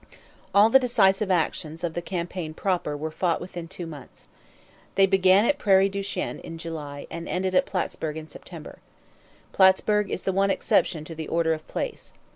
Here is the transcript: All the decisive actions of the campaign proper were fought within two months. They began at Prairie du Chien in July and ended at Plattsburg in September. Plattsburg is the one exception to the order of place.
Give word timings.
All 0.55 0.71
the 0.71 0.79
decisive 0.79 1.29
actions 1.29 1.83
of 1.83 1.93
the 1.93 2.01
campaign 2.01 2.55
proper 2.55 2.97
were 2.97 3.11
fought 3.11 3.39
within 3.39 3.67
two 3.67 3.85
months. 3.85 4.27
They 4.95 5.05
began 5.05 5.45
at 5.45 5.59
Prairie 5.59 5.89
du 5.89 6.01
Chien 6.01 6.39
in 6.39 6.57
July 6.57 7.05
and 7.11 7.29
ended 7.29 7.53
at 7.53 7.67
Plattsburg 7.67 8.17
in 8.17 8.27
September. 8.27 8.79
Plattsburg 9.53 10.09
is 10.09 10.23
the 10.23 10.33
one 10.33 10.49
exception 10.49 11.05
to 11.05 11.13
the 11.13 11.27
order 11.27 11.53
of 11.53 11.67
place. 11.67 12.13